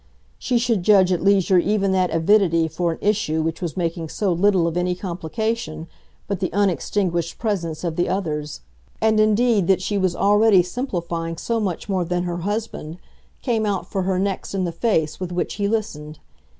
She 0.39 0.57
should 0.57 0.81
judge 0.81 1.11
at 1.11 1.21
leisure 1.23 1.59
even 1.59 1.91
that 1.91 2.09
avidity 2.09 2.67
for 2.67 2.91
an 2.91 2.97
issue 3.01 3.43
which 3.43 3.61
was 3.61 3.77
making 3.77 4.09
so 4.09 4.33
little 4.33 4.65
of 4.65 4.75
any 4.75 4.95
complication 4.95 5.85
but 6.27 6.39
the 6.39 6.49
unextinguished 6.53 7.37
presence 7.37 7.83
of 7.83 7.97
the 7.97 8.09
others; 8.09 8.61
and 8.99 9.19
indeed 9.19 9.67
that 9.67 9.79
she 9.79 9.99
was 9.99 10.15
already 10.15 10.63
simplifying 10.63 11.37
so 11.37 11.59
much 11.59 11.87
more 11.87 12.03
than 12.03 12.23
her 12.23 12.37
husband 12.37 12.97
came 13.43 13.63
out 13.63 13.91
for 13.91 14.01
her 14.01 14.17
next 14.17 14.55
in 14.55 14.63
the 14.63 14.71
face 14.71 15.19
with 15.19 15.31
which 15.31 15.53
he 15.61 15.67
listened. 15.67 16.17